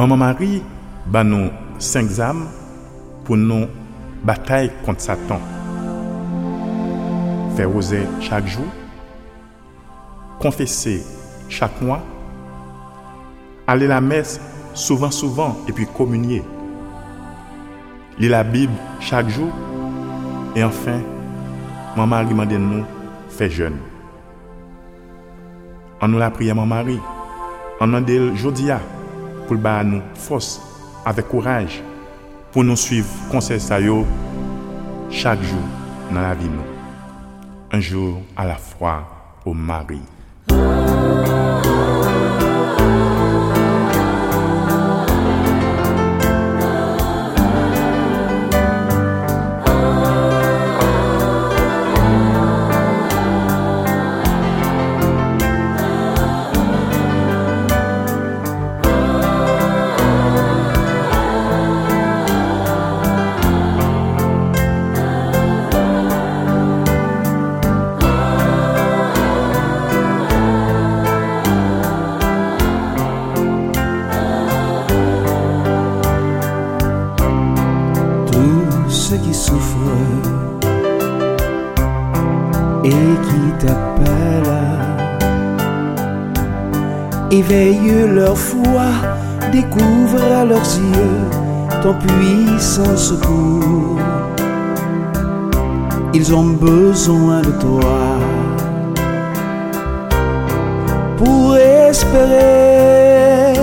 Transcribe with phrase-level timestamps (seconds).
[0.00, 0.62] Maman Mari
[1.12, 2.38] ban nou 5 zam
[3.26, 3.66] pou nou
[4.24, 5.42] batay kont Satan.
[7.52, 8.64] Fè rose chak jou,
[10.40, 10.94] konfese
[11.52, 11.98] chak mwa,
[13.68, 14.38] ale la mes
[14.72, 16.38] souvan souvan epi komunye.
[18.16, 18.72] Li la bib
[19.04, 19.50] chak jou,
[20.56, 21.02] e anfen,
[21.98, 22.86] maman Mari mande nou
[23.36, 23.76] fè jen.
[26.00, 26.96] An nou la priye maman Mari,
[27.84, 28.80] an nan del jodia,
[29.50, 30.60] pou l ba nou fos
[31.10, 31.80] avek kouraj
[32.54, 34.04] pou nou suiv konsey sa yo
[35.10, 35.64] chak jou
[36.14, 36.78] nan la vi nou.
[37.74, 39.00] Un jou a la fwa
[39.42, 39.98] ou mari.
[79.10, 79.76] Qui souffrent
[82.84, 84.44] et qui t'appellent.
[87.32, 88.86] Éveille leur foi,
[89.50, 93.98] découvre à leurs yeux ton puissant secours.
[96.14, 97.98] Ils ont besoin de toi
[101.16, 103.54] pour espérer.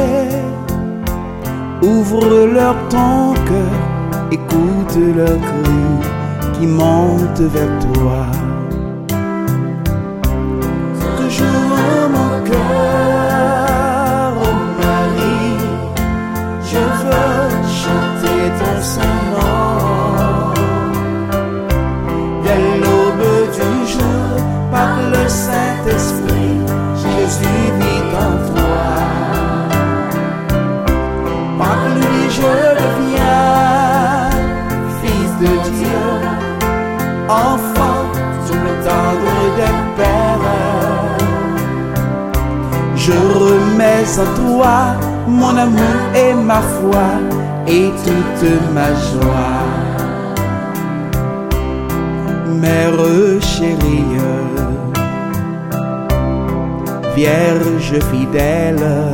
[1.82, 3.87] Ouvre leur ton cœur
[4.32, 8.26] écoute leur cri qui monte vers toi.
[38.88, 40.28] Tendre des pères.
[42.96, 43.14] Je
[43.44, 44.76] remets en toi
[45.28, 47.10] mon amour et ma foi
[47.68, 49.88] et toute ma joie.
[52.62, 54.18] Mère chérie,
[57.16, 59.14] Vierge fidèle,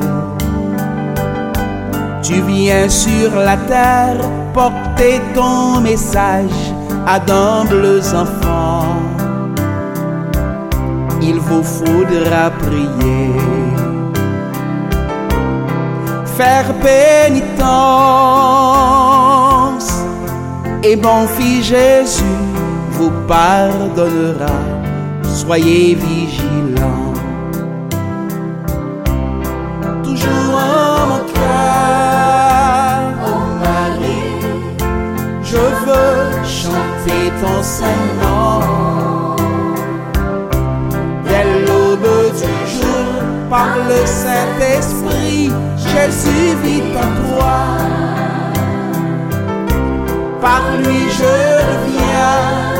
[2.21, 4.21] tu viens sur la terre
[4.53, 6.73] porter ton message
[7.05, 9.22] à d'humbles enfants.
[11.25, 13.31] Il vous faudra prier,
[16.37, 17.53] faire pénitence,
[20.83, 22.41] et mon fils Jésus
[22.91, 24.59] vous pardonnera.
[25.23, 27.13] Soyez vigilants.
[30.03, 34.41] Toujours en mon cœur, oh Marie,
[35.41, 39.12] je veux chanter ton Saint-Nom.
[43.53, 47.57] Par le Saint-Esprit, Jésus vit en toi.
[50.41, 51.35] Par lui je
[51.69, 52.72] deviens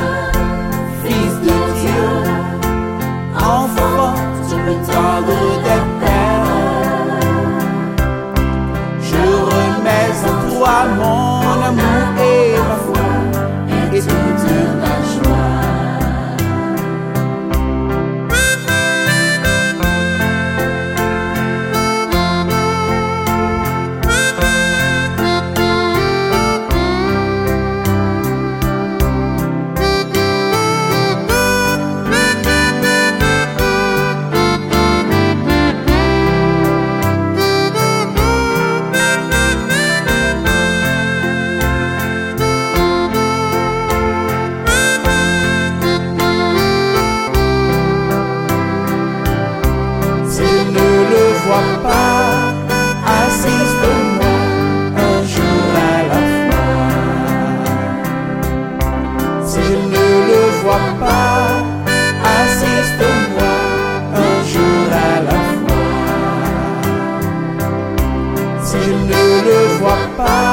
[68.73, 70.52] S'il ne le voit pas,